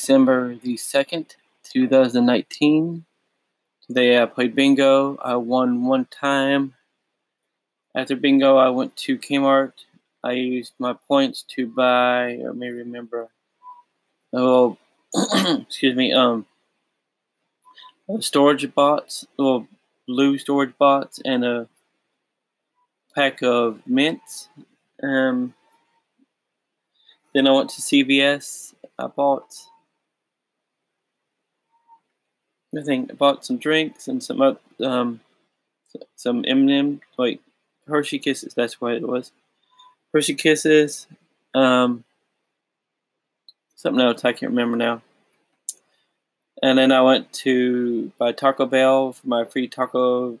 December 0.00 0.56
the 0.56 0.76
2nd, 0.76 1.36
2019. 1.62 3.04
Today 3.86 4.22
I 4.22 4.24
played 4.24 4.54
bingo. 4.54 5.18
I 5.22 5.36
won 5.36 5.84
one 5.84 6.06
time. 6.06 6.72
After 7.94 8.16
bingo, 8.16 8.56
I 8.56 8.70
went 8.70 8.96
to 8.96 9.18
Kmart. 9.18 9.74
I 10.24 10.32
used 10.32 10.72
my 10.78 10.94
points 11.06 11.44
to 11.54 11.66
buy, 11.66 12.38
or 12.42 12.54
may 12.54 12.70
remember, 12.70 13.28
oh, 14.32 14.78
excuse 15.14 15.94
me, 15.94 16.14
um, 16.14 16.46
storage 18.20 18.74
bots, 18.74 19.26
little 19.36 19.68
blue 20.08 20.38
storage 20.38 20.78
bots, 20.78 21.20
and 21.26 21.44
a 21.44 21.68
pack 23.14 23.42
of 23.42 23.86
mints. 23.86 24.48
Um, 25.02 25.52
then 27.34 27.46
I 27.46 27.52
went 27.52 27.68
to 27.70 27.82
CVS. 27.82 28.72
I 28.98 29.06
bought, 29.06 29.54
I 32.78 32.82
think 32.82 33.10
I 33.10 33.14
bought 33.14 33.44
some 33.44 33.58
drinks 33.58 34.06
and 34.06 34.22
some 34.22 34.58
um, 34.84 35.20
some 36.16 36.44
M&M 36.46 37.00
like 37.18 37.40
Hershey 37.88 38.18
Kisses. 38.18 38.54
That's 38.54 38.80
what 38.80 38.94
it 38.94 39.06
was. 39.06 39.32
Hershey 40.12 40.34
Kisses. 40.34 41.06
Um, 41.54 42.04
something 43.74 44.00
else 44.00 44.24
I 44.24 44.32
can't 44.32 44.52
remember 44.52 44.76
now. 44.76 45.02
And 46.62 46.78
then 46.78 46.92
I 46.92 47.00
went 47.00 47.32
to 47.44 48.12
buy 48.18 48.32
Taco 48.32 48.66
Bell 48.66 49.12
for 49.12 49.26
my 49.26 49.44
free 49.44 49.66
taco, 49.66 50.38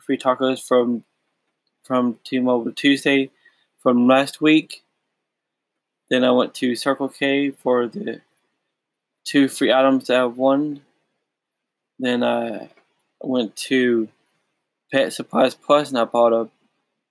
free 0.00 0.16
tacos 0.16 0.66
from 0.66 1.04
from 1.82 2.18
T-Mobile 2.24 2.72
Tuesday 2.72 3.30
from 3.82 4.06
last 4.06 4.40
week. 4.40 4.84
Then 6.08 6.24
I 6.24 6.30
went 6.30 6.54
to 6.54 6.76
Circle 6.76 7.08
K 7.08 7.50
for 7.50 7.88
the 7.88 8.20
two 9.24 9.48
free 9.48 9.72
items 9.72 10.08
out 10.08 10.26
of 10.26 10.38
one. 10.38 10.82
Then 12.00 12.24
I 12.24 12.70
went 13.20 13.54
to 13.68 14.08
Pet 14.90 15.12
Supplies 15.12 15.54
Plus 15.54 15.90
and 15.90 15.98
I 15.98 16.04
bought 16.04 16.32
a 16.32 16.48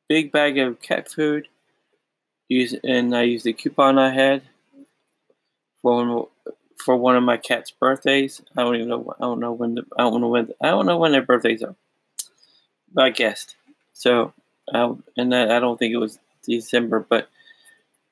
big 0.07 0.31
bag 0.31 0.57
of 0.57 0.81
cat 0.81 1.09
food. 1.11 1.47
Use 2.47 2.73
and 2.83 3.15
I 3.15 3.21
used 3.21 3.45
the 3.45 3.53
coupon 3.53 3.99
I 3.99 4.11
had 4.11 4.41
for 5.83 6.27
for 6.83 6.95
one 6.95 7.15
of 7.15 7.21
my 7.21 7.37
cat's 7.37 7.69
birthdays. 7.69 8.41
I 8.57 8.63
don't 8.63 8.75
even 8.77 8.87
know. 8.87 9.13
I 9.19 9.21
don't 9.21 9.39
know 9.39 9.51
when. 9.51 9.75
The, 9.75 9.85
I 9.95 10.01
don't 10.01 10.21
know 10.21 10.29
when. 10.29 10.49
I 10.59 10.69
don't 10.69 10.87
know 10.87 10.97
when 10.97 11.11
their 11.11 11.21
birthdays 11.21 11.61
are. 11.61 11.75
But 12.91 13.05
I 13.05 13.09
guessed. 13.11 13.55
So, 13.93 14.33
I, 14.73 14.91
and 15.15 15.35
I, 15.35 15.57
I 15.57 15.59
don't 15.59 15.77
think 15.77 15.93
it 15.93 15.97
was 15.97 16.17
December, 16.43 17.05
but 17.07 17.29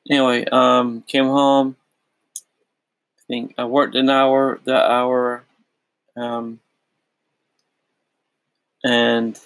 anyway, 0.07 0.45
um, 0.51 1.01
came 1.07 1.25
home. 1.25 1.75
I 2.37 3.21
think 3.27 3.55
I 3.57 3.65
worked 3.65 3.95
an 3.95 4.11
hour, 4.11 4.59
the 4.63 4.75
hour, 4.75 5.43
um, 6.15 6.59
and 8.83 9.39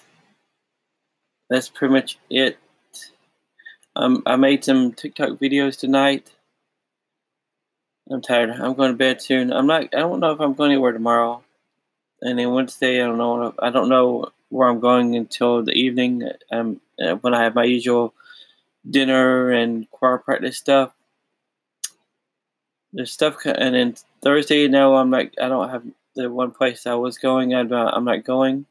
that's 1.48 1.68
pretty 1.68 1.92
much 1.92 2.18
it. 2.30 2.58
Um, 3.94 4.22
I 4.24 4.36
made 4.36 4.64
some 4.64 4.92
TikTok 4.92 5.38
videos 5.38 5.78
tonight. 5.78 6.30
I'm 8.10 8.22
tired. 8.22 8.50
I'm 8.50 8.74
going 8.74 8.92
to 8.92 8.96
bed 8.96 9.22
soon. 9.22 9.52
I'm 9.52 9.66
not. 9.66 9.84
I 9.94 9.98
don't 9.98 10.20
know 10.20 10.32
if 10.32 10.40
I'm 10.40 10.54
going 10.54 10.72
anywhere 10.72 10.92
tomorrow. 10.92 11.42
And 12.20 12.38
then 12.38 12.52
Wednesday, 12.52 13.02
I 13.02 13.06
don't 13.06 13.18
know. 13.18 13.54
I 13.58 13.70
don't 13.70 13.88
know 13.88 14.30
where 14.48 14.68
I'm 14.68 14.80
going 14.80 15.16
until 15.16 15.62
the 15.62 15.72
evening. 15.72 16.28
Um, 16.50 16.80
when 17.20 17.34
I 17.34 17.42
have 17.44 17.54
my 17.54 17.64
usual 17.64 18.14
dinner 18.88 19.50
and 19.50 19.90
choir 19.90 20.18
practice 20.18 20.58
stuff. 20.58 20.92
There's 22.92 23.12
stuff, 23.12 23.36
and 23.46 23.74
then 23.74 23.94
Thursday 24.22 24.68
now 24.68 24.96
I'm 24.96 25.10
like 25.10 25.34
I 25.40 25.48
don't 25.48 25.70
have 25.70 25.84
the 26.14 26.30
one 26.30 26.50
place 26.50 26.86
I 26.86 26.94
was 26.94 27.16
going. 27.16 27.54
I'm 27.54 27.68
not, 27.68 27.94
I'm 27.96 28.04
not 28.04 28.24
going. 28.24 28.66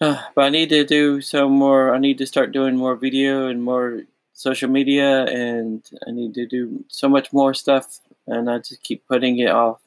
But 0.34 0.44
I 0.44 0.48
need 0.48 0.70
to 0.70 0.84
do 0.84 1.20
some 1.20 1.52
more. 1.52 1.94
I 1.94 1.98
need 1.98 2.18
to 2.18 2.26
start 2.26 2.52
doing 2.52 2.76
more 2.76 2.96
video 2.96 3.48
and 3.48 3.62
more 3.62 4.02
social 4.32 4.70
media, 4.70 5.24
and 5.24 5.82
I 6.06 6.10
need 6.10 6.34
to 6.34 6.46
do 6.46 6.84
so 6.88 7.08
much 7.08 7.32
more 7.32 7.52
stuff, 7.52 8.00
and 8.26 8.50
I 8.50 8.58
just 8.58 8.82
keep 8.82 9.06
putting 9.06 9.38
it 9.38 9.50
off. 9.50 9.80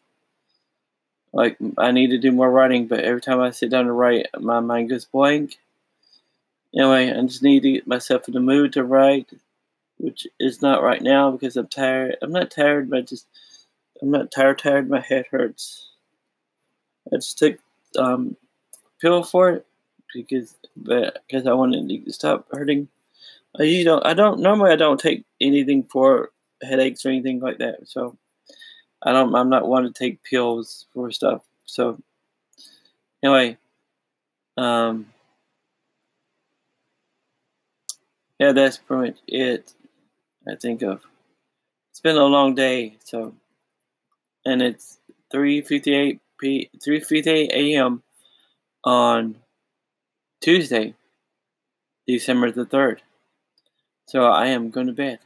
Like 1.34 1.57
I 1.79 1.91
need 1.91 2.12
to 2.12 2.19
do 2.19 2.31
more 2.31 2.52
writing, 2.52 2.88
but 2.88 3.00
every 3.00 3.22
time 3.22 3.40
I 3.40 3.52
sit 3.52 3.72
down 3.72 3.85
to 3.85 3.91
write, 3.91 4.28
my 4.40 4.59
mind 4.59 4.90
goes 4.90 5.06
blank 5.06 5.57
Anyway, 6.75 7.12
I 7.12 7.22
just 7.22 7.44
need 7.44 7.62
to 7.63 7.72
get 7.73 7.88
myself 7.88 8.28
in 8.28 8.34
the 8.34 8.40
mood 8.40 8.73
to 8.73 8.84
write, 8.84 9.29
which 9.97 10.25
is 10.40 10.62
not 10.62 10.81
right 10.81 11.02
now 11.02 11.29
because 11.29 11.56
I'm 11.56 11.68
tired. 11.68 12.18
I'm 12.22 12.31
not 12.31 12.50
tired, 12.50 12.90
but 12.90 13.07
just 13.07 13.28
I'm 14.02 14.09
not 14.09 14.31
tired. 14.31 14.57
Tired. 14.57 14.90
My 14.90 15.00
head 15.00 15.25
hurts. 15.29 15.91
I 17.12 17.18
just 17.18 17.38
took 17.38 17.59
um, 17.97 18.38
pill 19.00 19.23
for 19.23 19.52
it 19.52 19.66
because 20.13 20.56
because 20.85 21.47
I 21.47 21.53
wanted 21.53 21.88
to 21.90 22.13
stop 22.13 22.47
hurting. 22.51 22.88
I 23.59 23.63
usually 23.63 23.84
don't. 23.84 24.06
I 24.06 24.13
don't 24.13 24.40
normally. 24.40 24.72
I 24.72 24.75
don't 24.75 25.00
take 25.00 25.25
anything 25.40 25.84
for 25.84 26.31
headaches 26.62 27.06
or 27.06 27.09
anything 27.09 27.40
like 27.40 27.59
that. 27.59 27.88
So 27.88 28.18
I 29.03 29.12
don't. 29.12 29.35
I'm 29.35 29.50
not 29.50 29.68
one 29.68 29.84
to 29.84 29.91
take 29.91 30.23
pills 30.23 30.85
for 30.94 31.12
stuff. 31.12 31.44
So 31.66 32.00
anyway, 33.22 33.57
um, 34.57 35.07
yeah, 38.40 38.52
that's 38.52 38.78
pretty 38.78 39.12
much 39.12 39.19
it. 39.28 39.73
I 40.47 40.56
think 40.56 40.81
of. 40.81 41.02
It's 41.91 42.00
been 42.00 42.18
a 42.18 42.25
long 42.25 42.56
day, 42.56 42.97
so, 43.03 43.35
and 44.46 44.62
it's 44.62 44.97
three 45.31 45.62
fifty 45.62 45.94
eight 45.94 46.22
p 46.40 46.69
three 46.84 47.00
fifty 47.00 47.29
eight 47.29 47.52
a.m. 47.53 48.02
on 48.84 49.35
Tuesday, 50.44 50.94
December 52.06 52.52
the 52.52 52.66
third. 52.66 53.02
So 54.09 54.26
I 54.26 54.48
am 54.48 54.72
going 54.72 54.88
to 54.88 54.94
bed. 54.94 55.20